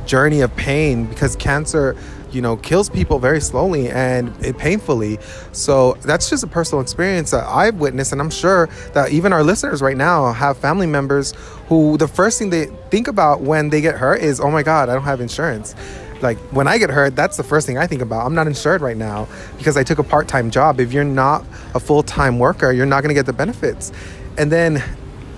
journey 0.05 0.41
of 0.41 0.55
pain 0.55 1.05
because 1.05 1.35
cancer 1.35 1.95
you 2.35 2.41
know 2.41 2.57
kills 2.57 2.89
people 2.89 3.17
very 3.17 3.39
slowly 3.39 3.89
and 3.89 4.33
painfully. 4.57 5.17
So 5.53 5.93
that's 6.01 6.29
just 6.29 6.43
a 6.43 6.47
personal 6.47 6.81
experience 6.81 7.31
that 7.31 7.45
i've 7.47 7.75
witnessed 7.75 8.11
and 8.11 8.21
i'm 8.21 8.29
sure 8.29 8.67
that 8.93 9.11
even 9.11 9.31
our 9.33 9.43
listeners 9.43 9.81
right 9.81 9.97
now 9.97 10.31
have 10.33 10.57
family 10.57 10.87
members 10.87 11.33
who 11.67 11.97
the 11.97 12.07
first 12.07 12.37
thing 12.37 12.49
they 12.49 12.65
think 12.89 13.07
about 13.07 13.41
when 13.41 13.69
they 13.69 13.81
get 13.81 13.95
hurt 13.95 14.21
is 14.21 14.39
oh 14.39 14.51
my 14.51 14.63
god 14.63 14.89
i 14.89 14.93
don't 14.93 15.03
have 15.03 15.21
insurance. 15.21 15.75
Like 16.21 16.37
when 16.51 16.67
i 16.67 16.77
get 16.77 16.89
hurt 16.89 17.15
that's 17.15 17.37
the 17.37 17.43
first 17.43 17.65
thing 17.67 17.77
i 17.77 17.87
think 17.87 18.01
about. 18.01 18.25
I'm 18.25 18.35
not 18.35 18.47
insured 18.47 18.81
right 18.81 18.97
now 18.97 19.27
because 19.57 19.77
i 19.77 19.83
took 19.83 19.99
a 19.99 20.03
part-time 20.03 20.51
job. 20.51 20.79
If 20.79 20.93
you're 20.93 21.03
not 21.03 21.45
a 21.73 21.79
full-time 21.79 22.39
worker 22.39 22.71
you're 22.71 22.85
not 22.85 23.01
going 23.01 23.09
to 23.09 23.15
get 23.15 23.25
the 23.25 23.33
benefits. 23.33 23.91
And 24.37 24.51
then 24.51 24.83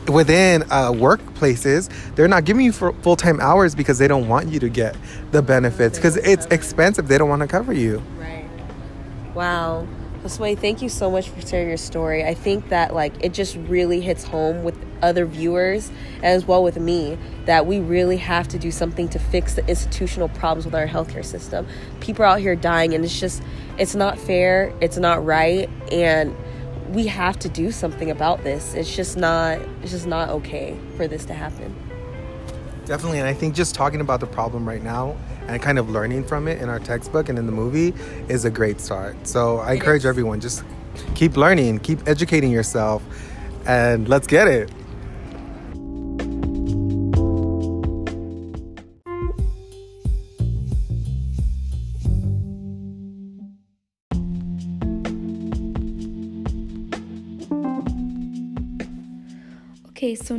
within 0.10 0.64
uh, 0.64 0.92
workplaces, 0.92 1.90
they're 2.16 2.28
not 2.28 2.46
giving 2.46 2.66
you 2.66 2.72
full 2.72 3.16
time 3.16 3.40
hours 3.40 3.76
because 3.76 3.98
they 3.98 4.08
don't 4.08 4.28
want 4.28 4.50
you 4.50 4.60
to 4.60 4.70
get 4.70 4.96
the 5.32 5.42
benefits 5.42 5.98
because 5.98 6.18
it's 6.18 6.46
expensive. 6.48 7.08
They 7.08 7.18
don't 7.18 7.30
want 7.30 7.42
to 7.42 7.48
cover 7.48 7.74
you. 7.74 8.02
Right. 8.18 8.48
Wow. 9.34 9.88
Josue, 10.24 10.58
thank 10.58 10.82
you 10.82 10.90
so 10.90 11.10
much 11.10 11.30
for 11.30 11.42
sharing 11.42 11.68
your 11.68 11.78
story. 11.78 12.26
I 12.26 12.34
think 12.34 12.70
that 12.70 12.94
like 12.94 13.14
it 13.24 13.34
just 13.34 13.56
really 13.56 14.02
hits 14.02 14.24
home 14.24 14.64
with 14.64 14.78
other 15.02 15.26
viewers 15.26 15.92
as 16.24 16.46
well 16.46 16.64
with 16.64 16.78
me 16.78 17.18
that 17.46 17.66
we 17.66 17.80
really 17.80 18.18
have 18.18 18.48
to 18.50 18.60
do 18.60 18.72
something 18.72 19.08
to 19.10 19.20
fix 19.20 19.54
the 19.54 19.66
institutional 19.68 20.28
problems 20.30 20.66
with 20.66 20.76
our 20.76 20.88
healthcare 20.88 21.24
system. 21.24 21.68
People 22.00 22.24
are 22.24 22.28
out 22.28 22.40
here 22.40 22.56
dying 22.56 22.94
and 22.94 23.06
it's 23.06 23.20
just 23.20 23.44
it's 23.78 23.96
not 23.96 24.18
fair, 24.18 24.74
it's 24.82 24.98
not 24.98 25.24
right, 25.24 25.70
and 25.92 26.36
we 26.90 27.08
have 27.08 27.38
to 27.40 27.50
do 27.50 27.72
something 27.72 28.12
about 28.12 28.44
this. 28.44 28.74
It's 28.74 28.96
just 28.96 29.18
not 29.18 29.60
it's 29.82 29.92
just 29.92 30.08
not 30.08 30.30
okay 30.30 30.78
for 30.96 31.08
this 31.08 31.26
to 31.26 31.34
happen. 31.34 31.76
Definitely, 32.86 33.20
and 33.20 33.28
I 33.28 33.34
think 33.34 33.54
just 33.54 33.76
talking 33.76 34.00
about 34.00 34.22
the 34.22 34.28
problem 34.28 34.68
right 34.68 34.82
now 34.82 35.18
and 35.48 35.62
kind 35.62 35.78
of 35.78 35.90
learning 35.90 36.24
from 36.24 36.48
it 36.48 36.62
in 36.62 36.70
our 36.70 36.80
textbook 36.80 37.30
and 37.30 37.38
in 37.38 37.46
the 37.46 37.52
movie 37.52 37.94
is 38.30 38.46
a 38.46 38.50
great 38.50 38.80
start. 38.80 39.28
So 39.28 39.58
I 39.58 39.74
it 39.74 39.76
encourage 39.76 40.02
is. 40.02 40.06
everyone 40.06 40.40
just 40.40 40.64
keep 41.16 41.36
learning, 41.36 41.80
keep 41.80 42.08
educating 42.08 42.52
yourself, 42.52 43.04
and 43.66 44.08
let's 44.08 44.28
get 44.28 44.48
it. 44.48 44.72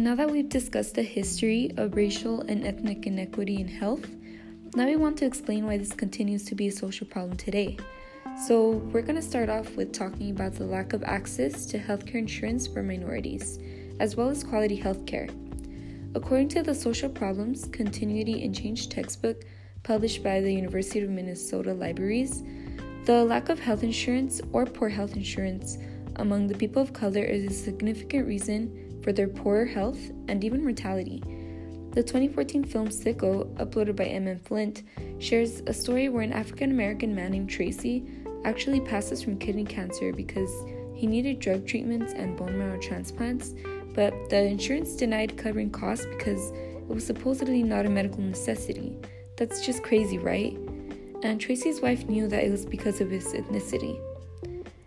Now 0.09 0.15
that 0.15 0.31
we've 0.31 0.49
discussed 0.49 0.95
the 0.95 1.03
history 1.03 1.71
of 1.77 1.95
racial 1.95 2.41
and 2.49 2.67
ethnic 2.67 3.07
inequity 3.07 3.61
in 3.61 3.69
health, 3.69 4.09
now 4.75 4.87
we 4.87 4.97
want 4.97 5.19
to 5.19 5.27
explain 5.27 5.67
why 5.67 5.77
this 5.77 5.93
continues 5.93 6.47
to 6.47 6.55
be 6.55 6.69
a 6.69 6.73
social 6.73 7.07
problem 7.07 7.37
today. 7.37 7.77
So, 8.47 8.71
we're 8.91 9.03
going 9.03 9.17
to 9.17 9.31
start 9.31 9.50
off 9.50 9.77
with 9.77 9.93
talking 9.93 10.31
about 10.31 10.55
the 10.55 10.65
lack 10.65 10.95
of 10.95 11.05
access 11.05 11.67
to 11.67 11.79
healthcare 11.79 12.15
insurance 12.15 12.67
for 12.67 12.83
minorities, 12.83 13.59
as 14.00 14.17
well 14.17 14.31
as 14.31 14.43
quality 14.43 14.81
healthcare. 14.81 15.29
According 16.15 16.49
to 16.57 16.62
the 16.62 16.75
Social 16.75 17.11
Problems, 17.11 17.67
Continuity 17.67 18.43
and 18.47 18.57
Change 18.57 18.88
textbook 18.88 19.45
published 19.83 20.25
by 20.25 20.41
the 20.41 20.50
University 20.50 21.00
of 21.00 21.11
Minnesota 21.11 21.75
Libraries, 21.75 22.43
the 23.05 23.27
lack 23.27 23.50
of 23.50 23.61
health 23.61 23.83
insurance 23.83 24.41
or 24.55 24.65
poor 24.65 24.88
health 24.88 25.17
insurance 25.17 25.77
among 26.17 26.47
the 26.47 26.57
people 26.57 26.81
of 26.81 26.95
color 26.95 27.23
is 27.23 27.45
a 27.45 27.55
significant 27.55 28.27
reason 28.27 28.88
for 29.09 29.15
their 29.15 29.27
poor 29.27 29.65
health 29.65 30.11
and 30.29 30.45
even 30.45 30.62
mortality. 30.62 31.23
The 31.93 32.03
2014 32.03 32.62
film 32.62 32.88
Sicko, 32.88 33.50
uploaded 33.55 33.97
by 33.97 34.05
MM 34.05 34.38
Flint, 34.43 34.83
shares 35.19 35.62
a 35.67 35.73
story 35.73 36.11
where 36.11 36.23
an 36.23 36.35
African 36.35 36.71
American 36.71 37.15
man 37.15 37.31
named 37.31 37.49
Tracy 37.49 38.05
actually 38.45 38.83
passes 38.83 39.23
from 39.23 39.38
kidney 39.38 39.65
cancer 39.65 40.12
because 40.12 40.53
he 40.95 41.07
needed 41.07 41.41
drug 41.41 41.67
treatments 41.67 42.12
and 42.12 42.37
bone 42.37 42.59
marrow 42.59 42.79
transplants, 42.79 43.55
but 43.95 44.12
the 44.29 44.43
insurance 44.43 44.95
denied 44.95 45.38
covering 45.38 45.71
costs 45.71 46.05
because 46.05 46.50
it 46.50 46.88
was 46.88 47.07
supposedly 47.07 47.62
not 47.62 47.87
a 47.87 47.88
medical 47.88 48.21
necessity. 48.21 48.95
That's 49.38 49.65
just 49.65 49.83
crazy, 49.83 50.19
right? 50.19 50.55
And 51.23 51.41
Tracy's 51.41 51.81
wife 51.81 52.07
knew 52.11 52.29
that 52.29 52.45
it 52.45 52.50
was 52.50 52.67
because 52.67 53.00
of 53.00 53.09
his 53.09 53.33
ethnicity. 53.33 53.99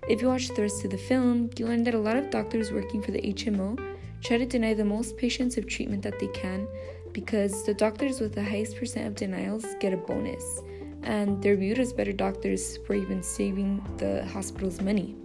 If 0.08 0.22
you 0.22 0.28
watch 0.28 0.50
the 0.50 0.62
rest 0.62 0.86
of 0.86 0.92
the 0.92 0.98
film, 0.98 1.50
you 1.58 1.66
learn 1.66 1.84
that 1.86 1.96
a 1.96 2.00
lot 2.00 2.18
of 2.18 2.30
doctors 2.30 2.72
working 2.72 3.02
for 3.02 3.10
the 3.10 3.22
HMO 3.22 3.91
try 4.22 4.38
to 4.38 4.46
deny 4.46 4.74
the 4.74 4.86
most 4.86 5.18
patients 5.18 5.58
of 5.58 5.68
treatment 5.68 6.04
that 6.04 6.20
they 6.20 6.28
can 6.28 6.68
because 7.12 7.66
the 7.66 7.74
doctors 7.74 8.20
with 8.20 8.34
the 8.34 8.44
highest 8.44 8.78
percent 8.78 9.08
of 9.08 9.16
denials 9.16 9.66
get 9.80 9.94
a 9.94 9.98
bonus 9.98 10.62
and 11.04 11.42
they're 11.42 11.56
viewed 11.56 11.80
as 11.80 11.92
better 11.92 12.14
doctors 12.14 12.78
for 12.86 12.94
even 12.94 13.24
saving 13.24 13.84
the 13.98 14.26
hospital's 14.28 14.80
money. 14.82 15.16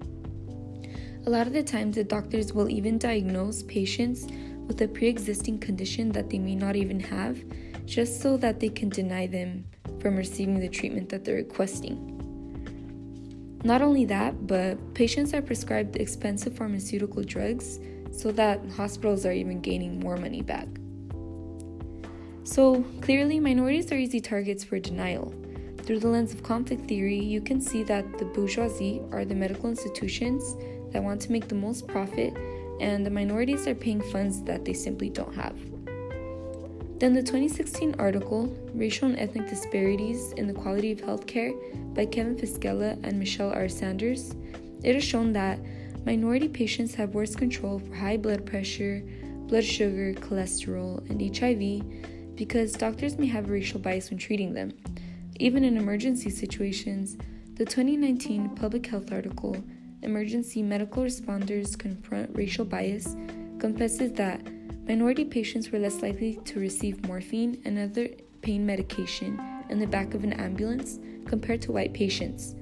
A 1.26 1.30
lot 1.30 1.46
of 1.46 1.52
the 1.52 1.62
times, 1.62 1.96
the 1.96 2.04
doctors 2.04 2.52
will 2.52 2.70
even 2.70 2.98
diagnose 2.98 3.62
patients 3.64 4.26
with 4.66 4.80
a 4.80 4.88
pre 4.88 5.08
existing 5.08 5.58
condition 5.58 6.10
that 6.12 6.30
they 6.30 6.38
may 6.38 6.54
not 6.54 6.76
even 6.76 7.00
have 7.00 7.38
just 7.84 8.20
so 8.20 8.36
that 8.38 8.60
they 8.60 8.68
can 8.68 8.88
deny 8.88 9.26
them 9.26 9.64
from 10.00 10.16
receiving 10.16 10.58
the 10.58 10.68
treatment 10.68 11.08
that 11.08 11.24
they're 11.24 11.36
requesting. 11.36 12.12
Not 13.64 13.82
only 13.82 14.04
that, 14.06 14.46
but 14.46 14.94
patients 14.94 15.34
are 15.34 15.42
prescribed 15.42 15.96
expensive 15.96 16.56
pharmaceutical 16.56 17.22
drugs 17.22 17.80
so 18.10 18.32
that 18.32 18.60
hospitals 18.76 19.26
are 19.26 19.32
even 19.32 19.60
gaining 19.60 20.00
more 20.00 20.16
money 20.16 20.42
back. 20.42 20.68
So, 22.44 22.84
clearly, 23.00 23.40
minorities 23.40 23.90
are 23.90 23.96
easy 23.96 24.20
targets 24.20 24.62
for 24.62 24.78
denial. 24.78 25.34
Through 25.78 25.98
the 26.00 26.08
lens 26.08 26.32
of 26.32 26.42
conflict 26.42 26.86
theory, 26.86 27.18
you 27.18 27.40
can 27.40 27.60
see 27.60 27.82
that 27.84 28.18
the 28.18 28.24
bourgeoisie 28.24 29.02
are 29.10 29.24
the 29.24 29.34
medical 29.34 29.68
institutions 29.68 30.54
that 30.92 31.02
want 31.02 31.20
to 31.22 31.32
make 31.32 31.48
the 31.48 31.54
most 31.54 31.88
profit, 31.88 32.36
and 32.80 33.04
the 33.04 33.10
minorities 33.10 33.66
are 33.66 33.74
paying 33.74 34.00
funds 34.12 34.42
that 34.42 34.64
they 34.64 34.72
simply 34.72 35.10
don't 35.10 35.34
have. 35.34 35.56
Then, 36.98 37.12
the 37.12 37.20
2016 37.20 37.96
article, 37.98 38.46
Racial 38.74 39.08
and 39.08 39.18
Ethnic 39.18 39.48
Disparities 39.48 40.32
in 40.32 40.46
the 40.46 40.54
Quality 40.54 40.92
of 40.92 41.00
Healthcare 41.00 41.52
by 41.94 42.06
Kevin 42.06 42.36
Fiscella 42.36 42.98
and 43.02 43.18
Michelle 43.18 43.52
R. 43.52 43.68
Sanders, 43.68 44.34
it 44.82 44.94
has 44.94 45.04
shown 45.04 45.32
that 45.32 45.58
Minority 46.06 46.46
patients 46.46 46.94
have 46.94 47.14
worse 47.14 47.34
control 47.34 47.80
for 47.80 47.92
high 47.92 48.16
blood 48.16 48.46
pressure, 48.46 49.02
blood 49.48 49.64
sugar, 49.64 50.14
cholesterol, 50.14 50.98
and 51.10 51.36
HIV 51.36 52.36
because 52.36 52.72
doctors 52.74 53.18
may 53.18 53.26
have 53.26 53.50
racial 53.50 53.80
bias 53.80 54.10
when 54.10 54.18
treating 54.18 54.54
them. 54.54 54.72
Even 55.40 55.64
in 55.64 55.76
emergency 55.76 56.30
situations, 56.30 57.16
the 57.54 57.64
2019 57.64 58.54
public 58.54 58.86
health 58.86 59.12
article, 59.12 59.56
Emergency 60.02 60.62
Medical 60.62 61.02
Responders 61.02 61.76
Confront 61.76 62.30
Racial 62.36 62.64
Bias, 62.64 63.16
confesses 63.58 64.12
that 64.12 64.46
minority 64.86 65.24
patients 65.24 65.72
were 65.72 65.80
less 65.80 66.02
likely 66.02 66.38
to 66.44 66.60
receive 66.60 67.04
morphine 67.08 67.60
and 67.64 67.80
other 67.80 68.10
pain 68.42 68.64
medication 68.64 69.40
in 69.70 69.80
the 69.80 69.86
back 69.88 70.14
of 70.14 70.22
an 70.22 70.34
ambulance 70.34 71.00
compared 71.26 71.60
to 71.62 71.72
white 71.72 71.92
patients. 71.94 72.54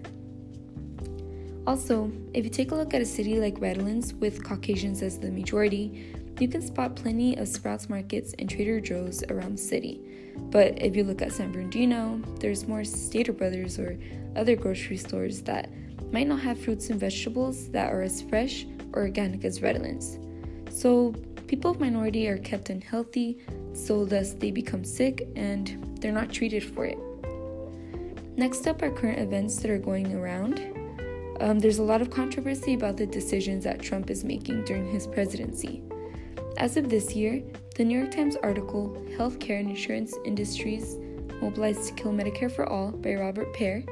Also, 1.67 2.13
if 2.35 2.45
you 2.45 2.51
take 2.51 2.73
a 2.73 2.75
look 2.75 2.93
at 2.93 3.01
a 3.01 3.07
city 3.07 3.41
like 3.41 3.61
Redlands 3.61 4.13
with 4.15 4.45
Caucasians 4.45 5.01
as 5.03 5.19
the 5.19 5.31
majority, 5.31 6.15
you 6.39 6.49
can 6.49 6.61
spot 6.61 6.97
plenty 6.97 7.37
of 7.37 7.49
Sprouts 7.49 7.89
markets 7.89 8.35
and 8.39 8.51
Trader 8.51 8.81
Joe's 8.81 9.23
around 9.31 9.57
the 9.57 9.63
city. 9.63 10.01
But 10.51 10.83
if 10.83 10.95
you 10.95 11.05
look 11.05 11.23
at 11.23 11.33
San 11.33 11.53
Bernardino, 11.53 12.21
there's 12.41 12.67
more 12.67 12.85
Stater 12.85 13.33
Brothers 13.33 13.79
or 13.79 13.99
other 14.37 14.57
grocery 14.57 14.97
stores 14.97 15.43
that 15.43 15.71
might 16.13 16.27
not 16.27 16.41
have 16.41 16.59
fruits 16.59 16.91
and 16.91 17.01
vegetables 17.01 17.69
that 17.71 17.93
are 17.93 18.03
as 18.03 18.21
fresh 18.21 18.67
or 18.93 19.03
organic 19.03 19.45
as 19.45 19.63
Redlands. 19.63 20.19
So, 20.71 21.15
people 21.47 21.71
of 21.71 21.81
minority 21.81 22.29
are 22.29 22.39
kept 22.39 22.71
unhealthy, 22.71 23.39
so 23.73 24.05
thus 24.05 24.33
they 24.33 24.51
become 24.51 24.85
sick 24.85 25.29
and 25.37 25.97
they're 26.01 26.13
not 26.13 26.33
treated 26.33 26.65
for 26.65 26.85
it. 26.85 26.99
Next 28.37 28.67
up 28.67 28.83
are 28.83 28.91
current 28.91 29.21
events 29.21 29.57
that 29.57 29.71
are 29.71 29.79
going 29.79 30.15
around. 30.15 30.74
Um, 31.41 31.59
there's 31.59 31.79
a 31.79 31.83
lot 31.83 32.01
of 32.01 32.11
controversy 32.11 32.75
about 32.75 32.97
the 32.97 33.07
decisions 33.07 33.65
that 33.65 33.83
Trump 33.83 34.11
is 34.11 34.25
making 34.25 34.65
during 34.65 34.91
his 34.91 35.07
presidency. 35.07 35.83
As 36.59 36.77
of 36.77 36.89
this 36.89 37.15
year, 37.15 37.43
the 37.77 37.85
New 37.85 37.99
York 37.99 38.13
Times 38.13 38.37
article, 38.37 38.97
Healthcare 39.17 39.59
and 39.59 39.71
Insurance 39.71 40.15
Industries 40.25 40.97
Mobilized 41.41 41.89
to 41.89 41.95
Kill 41.95 42.13
Medicare 42.13 42.51
for 42.51 42.67
All 42.69 42.93
by 42.93 43.15
Robert 43.15 43.53
Pear, 43.55 43.83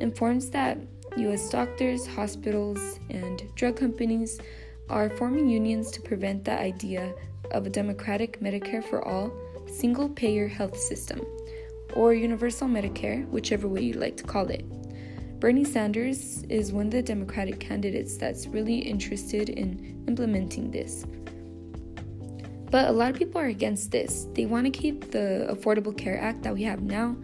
informs 0.00 0.50
that 0.50 0.78
U.S. 1.16 1.50
doctors, 1.50 2.06
hospitals, 2.06 3.00
and 3.10 3.42
drug 3.56 3.76
companies 3.76 4.40
are 4.88 5.10
forming 5.10 5.48
unions 5.48 5.90
to 5.90 6.00
prevent 6.00 6.44
the 6.44 6.58
idea 6.58 7.12
of 7.50 7.66
a 7.66 7.70
democratic 7.70 8.40
Medicare 8.40 8.82
for 8.82 9.04
all 9.04 9.32
single 9.66 10.08
payer 10.08 10.46
health 10.46 10.78
system, 10.78 11.20
or 11.94 12.14
universal 12.14 12.68
Medicare, 12.68 13.28
whichever 13.28 13.66
way 13.66 13.82
you 13.82 13.94
like 13.94 14.16
to 14.16 14.24
call 14.24 14.46
it. 14.48 14.64
Bernie 15.44 15.62
Sanders 15.62 16.42
is 16.48 16.72
one 16.72 16.86
of 16.86 16.92
the 16.92 17.02
Democratic 17.02 17.60
candidates 17.60 18.16
that's 18.16 18.46
really 18.46 18.78
interested 18.78 19.50
in 19.50 20.02
implementing 20.08 20.70
this. 20.70 21.04
But 22.70 22.88
a 22.88 22.92
lot 22.92 23.10
of 23.10 23.18
people 23.18 23.42
are 23.42 23.48
against 23.48 23.90
this. 23.90 24.26
They 24.32 24.46
want 24.46 24.64
to 24.64 24.70
keep 24.70 25.10
the 25.10 25.46
Affordable 25.50 25.94
Care 25.94 26.18
Act 26.18 26.44
that 26.44 26.54
we 26.54 26.62
have 26.62 26.80
now, 26.80 27.14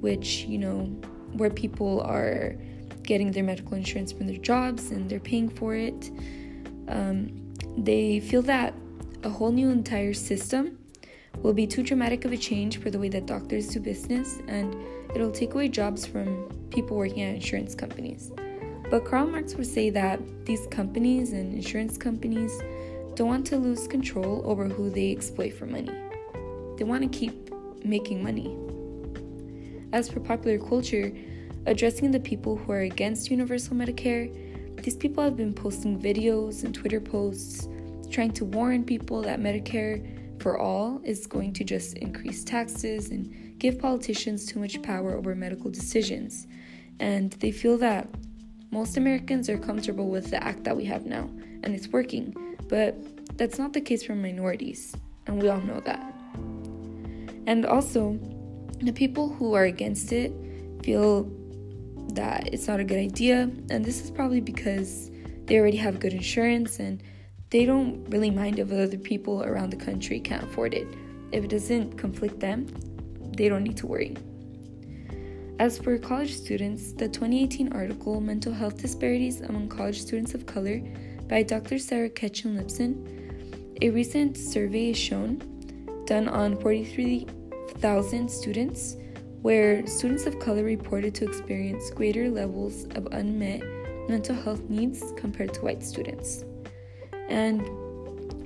which, 0.00 0.46
you 0.46 0.58
know, 0.58 0.86
where 1.34 1.48
people 1.48 2.00
are 2.00 2.56
getting 3.04 3.30
their 3.30 3.44
medical 3.44 3.76
insurance 3.76 4.10
from 4.10 4.26
their 4.26 4.38
jobs 4.38 4.90
and 4.90 5.08
they're 5.08 5.20
paying 5.20 5.48
for 5.48 5.76
it. 5.76 6.10
Um, 6.88 7.54
they 7.78 8.18
feel 8.18 8.42
that 8.42 8.74
a 9.22 9.28
whole 9.28 9.52
new 9.52 9.70
entire 9.70 10.12
system 10.12 10.76
will 11.36 11.54
be 11.54 11.68
too 11.68 11.84
dramatic 11.84 12.24
of 12.24 12.32
a 12.32 12.36
change 12.36 12.78
for 12.78 12.90
the 12.90 12.98
way 12.98 13.10
that 13.10 13.26
doctors 13.26 13.68
do 13.68 13.78
business 13.78 14.40
and 14.48 14.74
it'll 15.14 15.30
take 15.30 15.54
away 15.54 15.68
jobs 15.68 16.06
from 16.06 16.48
people 16.70 16.96
working 16.96 17.22
at 17.22 17.34
insurance 17.34 17.74
companies. 17.74 18.32
But 18.90 19.04
Karl 19.04 19.26
Marx 19.26 19.54
would 19.54 19.66
say 19.66 19.90
that 19.90 20.20
these 20.46 20.66
companies 20.66 21.32
and 21.32 21.54
insurance 21.54 21.96
companies 21.96 22.60
don't 23.14 23.28
want 23.28 23.46
to 23.46 23.56
lose 23.56 23.86
control 23.86 24.42
over 24.44 24.66
who 24.66 24.90
they 24.90 25.12
exploit 25.12 25.52
for 25.54 25.66
money. 25.66 25.92
They 26.76 26.84
want 26.84 27.02
to 27.02 27.18
keep 27.18 27.52
making 27.84 28.22
money. 28.22 28.56
As 29.92 30.08
for 30.08 30.20
popular 30.20 30.58
culture, 30.58 31.12
addressing 31.66 32.10
the 32.10 32.20
people 32.20 32.56
who 32.56 32.72
are 32.72 32.80
against 32.80 33.30
universal 33.30 33.76
Medicare, 33.76 34.32
these 34.82 34.96
people 34.96 35.22
have 35.22 35.36
been 35.36 35.52
posting 35.52 36.00
videos 36.00 36.64
and 36.64 36.74
Twitter 36.74 37.00
posts 37.00 37.68
trying 38.10 38.32
to 38.32 38.44
warn 38.44 38.84
people 38.84 39.22
that 39.22 39.40
Medicare 39.40 40.40
for 40.40 40.58
all 40.58 41.00
is 41.04 41.26
going 41.26 41.52
to 41.52 41.64
just 41.64 41.98
increase 41.98 42.42
taxes 42.42 43.10
and 43.10 43.32
give 43.60 43.78
politicians 43.78 44.46
too 44.46 44.58
much 44.58 44.82
power 44.82 45.14
over 45.14 45.34
medical 45.34 45.70
decisions. 45.70 46.48
And 46.98 47.30
they 47.34 47.52
feel 47.52 47.78
that 47.78 48.08
most 48.72 48.96
Americans 48.96 49.48
are 49.48 49.58
comfortable 49.58 50.08
with 50.08 50.30
the 50.30 50.42
act 50.42 50.64
that 50.64 50.76
we 50.76 50.84
have 50.86 51.06
now, 51.06 51.28
and 51.62 51.74
it's 51.74 51.88
working. 51.88 52.34
But 52.68 52.96
that's 53.36 53.58
not 53.58 53.72
the 53.72 53.80
case 53.80 54.02
for 54.02 54.14
minorities, 54.14 54.94
and 55.26 55.40
we 55.40 55.48
all 55.48 55.60
know 55.60 55.80
that. 55.80 56.14
And 57.46 57.66
also, 57.66 58.18
the 58.80 58.92
people 58.92 59.28
who 59.28 59.54
are 59.54 59.64
against 59.64 60.12
it 60.12 60.32
feel 60.82 61.30
that 62.14 62.52
it's 62.52 62.66
not 62.66 62.80
a 62.80 62.84
good 62.84 62.98
idea, 62.98 63.50
and 63.70 63.84
this 63.84 64.02
is 64.02 64.10
probably 64.10 64.40
because 64.40 65.10
they 65.46 65.58
already 65.58 65.76
have 65.78 65.98
good 65.98 66.12
insurance 66.12 66.78
and 66.78 67.02
they 67.50 67.64
don't 67.64 68.08
really 68.08 68.30
mind 68.30 68.60
if 68.60 68.70
other 68.70 68.96
people 68.96 69.42
around 69.42 69.70
the 69.70 69.76
country 69.76 70.20
can't 70.20 70.44
afford 70.44 70.74
it. 70.74 70.86
If 71.32 71.44
it 71.44 71.50
doesn't 71.50 71.98
conflict 71.98 72.38
them, 72.38 72.68
they 73.36 73.48
don't 73.48 73.64
need 73.64 73.76
to 73.78 73.86
worry. 73.86 74.16
As 75.58 75.78
for 75.78 75.98
college 75.98 76.34
students, 76.34 76.92
the 76.92 77.06
2018 77.06 77.72
article 77.72 78.20
Mental 78.20 78.52
Health 78.52 78.80
Disparities 78.80 79.42
Among 79.42 79.68
College 79.68 80.00
Students 80.00 80.34
of 80.34 80.46
Color 80.46 80.80
by 81.28 81.42
Dr. 81.42 81.78
Sarah 81.78 82.08
Ketchen 82.08 82.56
Lipson, 82.56 83.20
a 83.82 83.90
recent 83.90 84.36
survey 84.36 84.90
is 84.90 84.98
shown, 84.98 85.36
done 86.06 86.28
on 86.28 86.58
43,000 86.60 88.30
students, 88.30 88.96
where 89.42 89.86
students 89.86 90.26
of 90.26 90.38
color 90.38 90.64
reported 90.64 91.14
to 91.16 91.24
experience 91.24 91.90
greater 91.90 92.30
levels 92.30 92.84
of 92.96 93.06
unmet 93.12 93.62
mental 94.08 94.34
health 94.34 94.68
needs 94.68 95.12
compared 95.16 95.54
to 95.54 95.60
white 95.60 95.82
students. 95.82 96.44
And 97.28 97.62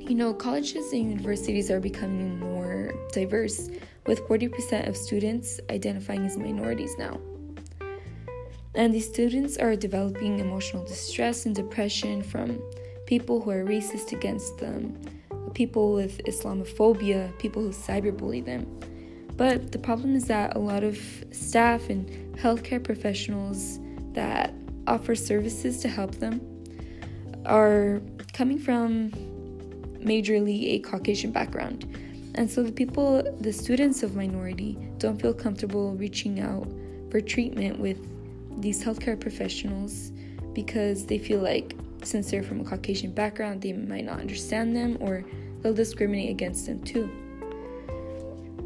you 0.08 0.14
know, 0.14 0.35
colleges 0.35 0.92
and 0.92 1.11
universities 1.11 1.70
are 1.70 1.80
becoming 1.80 2.38
more 2.38 2.63
diverse, 3.12 3.70
with 4.06 4.20
40% 4.28 4.88
of 4.88 4.96
students 4.96 5.60
identifying 5.70 6.26
as 6.26 6.36
minorities 6.36 6.94
now. 6.98 7.20
And 8.74 8.92
these 8.92 9.08
students 9.08 9.56
are 9.56 9.76
developing 9.76 10.40
emotional 10.40 10.84
distress 10.84 11.46
and 11.46 11.54
depression 11.54 12.22
from 12.22 12.60
people 13.06 13.40
who 13.40 13.50
are 13.50 13.64
racist 13.64 14.12
against 14.12 14.58
them, 14.58 15.00
people 15.54 15.92
with 15.92 16.18
Islamophobia, 16.24 17.38
people 17.38 17.62
who 17.62 17.70
cyberbully 17.70 18.44
them. 18.44 18.66
But 19.36 19.72
the 19.72 19.78
problem 19.78 20.14
is 20.14 20.26
that 20.26 20.56
a 20.56 20.58
lot 20.58 20.82
of 20.82 20.98
staff 21.30 21.88
and 21.88 22.08
healthcare 22.36 22.82
professionals 22.82 23.78
that 24.12 24.52
offer 24.86 25.14
services 25.14 25.78
to 25.80 25.88
help 25.88 26.16
them 26.16 26.40
are 27.46 28.00
coming 28.32 28.58
from 28.58 29.10
majorly 30.00 30.74
a 30.74 30.78
Caucasian 30.80 31.30
background. 31.30 31.86
And 32.34 32.50
so 32.50 32.62
the 32.62 32.72
people, 32.72 33.22
the 33.40 33.52
students 33.52 34.02
of 34.02 34.16
minority, 34.16 34.76
don't 34.98 35.20
feel 35.20 35.32
comfortable 35.32 35.94
reaching 35.94 36.40
out 36.40 36.66
for 37.10 37.20
treatment 37.20 37.78
with 37.78 37.98
these 38.60 38.82
healthcare 38.82 39.18
professionals 39.18 40.10
because 40.52 41.06
they 41.06 41.18
feel 41.18 41.40
like 41.40 41.76
since 42.02 42.30
they're 42.30 42.42
from 42.42 42.60
a 42.60 42.64
Caucasian 42.64 43.12
background, 43.12 43.62
they 43.62 43.72
might 43.72 44.04
not 44.04 44.20
understand 44.20 44.74
them 44.74 44.96
or 45.00 45.24
they'll 45.62 45.74
discriminate 45.74 46.30
against 46.30 46.66
them 46.66 46.82
too. 46.82 47.08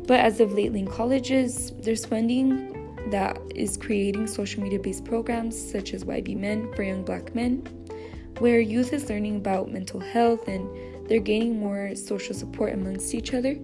But 0.07 0.21
as 0.21 0.41
of 0.41 0.53
lately 0.55 0.81
in 0.81 0.87
colleges, 0.89 1.73
there's 1.79 2.05
funding 2.05 2.75
that 3.11 3.39
is 3.55 3.77
creating 3.77 4.27
social 4.27 4.63
media 4.63 4.79
based 4.79 5.05
programs 5.05 5.57
such 5.71 5.93
as 5.93 6.05
YB 6.05 6.37
Men 6.37 6.73
for 6.75 6.83
Young 6.83 7.05
Black 7.05 7.35
Men, 7.35 7.59
where 8.39 8.61
youth 8.61 8.93
is 8.93 9.09
learning 9.11 9.37
about 9.37 9.71
mental 9.71 10.01
health 10.01 10.49
and 10.49 10.69
they're 11.09 11.19
gaining 11.21 11.59
more 11.59 11.95
social 11.97 12.35
support 12.35 12.75
amongst 12.75 13.15
each 13.15 13.33
other 13.33 13.57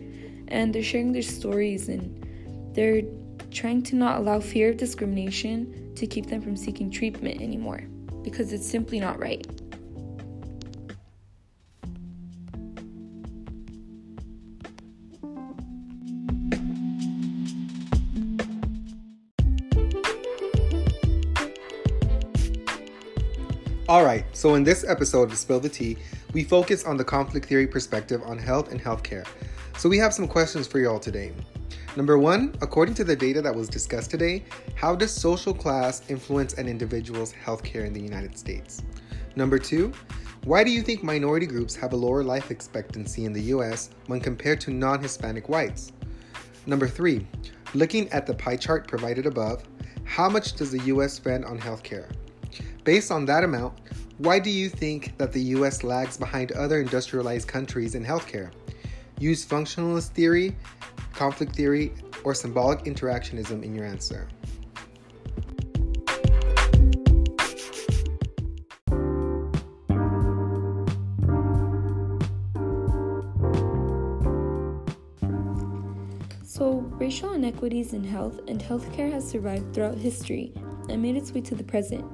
and 0.48 0.74
they're 0.74 0.82
sharing 0.82 1.12
their 1.12 1.22
stories 1.22 1.88
and 1.88 2.26
they're 2.74 3.02
trying 3.50 3.82
to 3.82 3.96
not 3.96 4.18
allow 4.18 4.40
fear 4.40 4.70
of 4.70 4.76
discrimination 4.76 5.94
to 5.94 6.06
keep 6.06 6.26
them 6.26 6.40
from 6.40 6.56
seeking 6.56 6.90
treatment 6.90 7.40
anymore 7.40 7.82
because 8.22 8.52
it's 8.52 8.68
simply 8.68 8.98
not 8.98 9.18
right. 9.18 9.46
Alright, 23.86 24.24
so 24.32 24.54
in 24.54 24.64
this 24.64 24.82
episode 24.88 25.30
of 25.30 25.36
Spill 25.36 25.60
the 25.60 25.68
Tea, 25.68 25.98
we 26.34 26.42
focus 26.42 26.84
on 26.84 26.96
the 26.96 27.04
conflict 27.04 27.46
theory 27.46 27.66
perspective 27.66 28.20
on 28.26 28.36
health 28.36 28.72
and 28.72 28.82
healthcare. 28.82 29.26
So 29.78 29.88
we 29.88 29.96
have 29.98 30.12
some 30.12 30.28
questions 30.28 30.66
for 30.66 30.80
y'all 30.80 30.98
today. 30.98 31.32
Number 31.96 32.18
one, 32.18 32.54
according 32.60 32.96
to 32.96 33.04
the 33.04 33.14
data 33.14 33.40
that 33.40 33.54
was 33.54 33.68
discussed 33.68 34.10
today, 34.10 34.44
how 34.74 34.96
does 34.96 35.12
social 35.12 35.54
class 35.54 36.02
influence 36.10 36.54
an 36.54 36.66
individual's 36.68 37.32
healthcare 37.32 37.86
in 37.86 37.92
the 37.92 38.00
United 38.00 38.36
States? 38.36 38.82
Number 39.36 39.58
two, 39.58 39.92
why 40.44 40.64
do 40.64 40.70
you 40.70 40.82
think 40.82 41.04
minority 41.04 41.46
groups 41.46 41.76
have 41.76 41.92
a 41.92 41.96
lower 41.96 42.24
life 42.24 42.50
expectancy 42.50 43.24
in 43.24 43.32
the 43.32 43.42
US 43.42 43.90
when 44.08 44.20
compared 44.20 44.60
to 44.62 44.72
non 44.72 45.00
Hispanic 45.00 45.48
whites? 45.48 45.92
Number 46.66 46.88
three, 46.88 47.26
looking 47.74 48.08
at 48.10 48.26
the 48.26 48.34
pie 48.34 48.56
chart 48.56 48.88
provided 48.88 49.26
above, 49.26 49.62
how 50.02 50.28
much 50.28 50.54
does 50.54 50.72
the 50.72 50.80
US 50.80 51.12
spend 51.12 51.44
on 51.44 51.60
healthcare? 51.60 52.10
Based 52.82 53.10
on 53.10 53.24
that 53.26 53.44
amount, 53.44 53.78
why 54.18 54.38
do 54.38 54.48
you 54.48 54.68
think 54.68 55.16
that 55.18 55.32
the 55.32 55.40
US 55.56 55.82
lags 55.82 56.16
behind 56.16 56.52
other 56.52 56.80
industrialized 56.80 57.48
countries 57.48 57.96
in 57.96 58.04
healthcare? 58.04 58.52
Use 59.18 59.44
functionalist 59.44 60.10
theory, 60.10 60.54
conflict 61.12 61.56
theory, 61.56 61.92
or 62.22 62.34
symbolic 62.34 62.84
interactionism 62.84 63.64
in 63.64 63.74
your 63.74 63.84
answer. 63.84 64.28
So, 76.44 76.70
racial 77.00 77.32
inequities 77.32 77.94
in 77.94 78.04
health 78.04 78.40
and 78.46 78.60
healthcare 78.60 79.10
has 79.10 79.28
survived 79.28 79.74
throughout 79.74 79.98
history 79.98 80.52
and 80.88 81.02
made 81.02 81.16
its 81.16 81.32
way 81.32 81.40
to 81.40 81.56
the 81.56 81.64
present. 81.64 82.04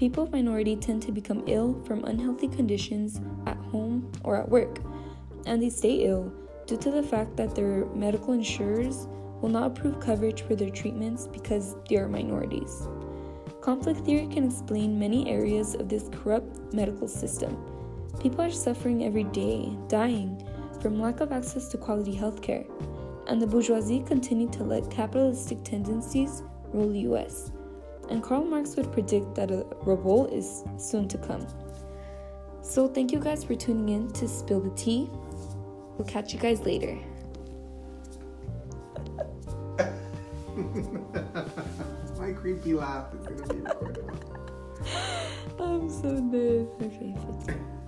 People 0.00 0.22
of 0.22 0.32
minority 0.32 0.76
tend 0.76 1.02
to 1.02 1.12
become 1.12 1.44
ill 1.46 1.78
from 1.84 2.06
unhealthy 2.06 2.48
conditions 2.48 3.20
at 3.46 3.58
home 3.58 4.10
or 4.24 4.38
at 4.38 4.48
work. 4.48 4.78
and 5.44 5.62
they 5.62 5.68
stay 5.68 6.06
ill 6.06 6.32
due 6.66 6.78
to 6.78 6.90
the 6.90 7.02
fact 7.02 7.36
that 7.36 7.54
their 7.54 7.84
medical 7.94 8.32
insurers 8.32 9.06
will 9.42 9.50
not 9.50 9.66
approve 9.66 10.00
coverage 10.00 10.40
for 10.40 10.54
their 10.54 10.70
treatments 10.70 11.26
because 11.26 11.76
they 11.86 11.96
are 11.96 12.08
minorities. 12.08 12.88
Conflict 13.60 14.00
theory 14.00 14.26
can 14.26 14.44
explain 14.44 14.98
many 14.98 15.28
areas 15.28 15.74
of 15.74 15.90
this 15.90 16.08
corrupt 16.12 16.72
medical 16.72 17.06
system. 17.06 17.58
People 18.20 18.40
are 18.40 18.50
suffering 18.50 19.04
every 19.04 19.24
day, 19.24 19.76
dying 19.88 20.42
from 20.80 20.98
lack 20.98 21.20
of 21.20 21.30
access 21.30 21.68
to 21.68 21.76
quality 21.76 22.16
healthcare, 22.16 22.66
and 23.26 23.40
the 23.40 23.46
bourgeoisie 23.46 24.02
continue 24.06 24.48
to 24.48 24.64
let 24.64 24.90
capitalistic 24.90 25.62
tendencies 25.62 26.42
rule 26.72 26.88
the 26.88 27.00
US. 27.00 27.52
And 28.10 28.22
Karl 28.22 28.44
Marx 28.44 28.76
would 28.76 28.92
predict 28.92 29.34
that 29.36 29.50
a 29.50 29.64
revolt 29.82 30.32
is 30.32 30.64
soon 30.76 31.08
to 31.08 31.18
come. 31.18 31.46
So, 32.60 32.88
thank 32.88 33.12
you 33.12 33.20
guys 33.20 33.44
for 33.44 33.54
tuning 33.54 33.88
in 33.88 34.12
to 34.12 34.28
Spill 34.28 34.60
the 34.60 34.70
Tea. 34.70 35.08
We'll 35.96 36.06
catch 36.06 36.34
you 36.34 36.40
guys 36.40 36.60
later. 36.62 36.98
My 42.18 42.32
creepy 42.32 42.74
laugh 42.74 43.14
is 43.14 43.26
gonna 43.26 43.54
be 43.54 43.60
recorded. 43.60 44.04
I'm 45.58 45.88
so 45.88 46.20
dead. 46.20 46.68
Okay, 46.82 47.14
15. 47.46 47.79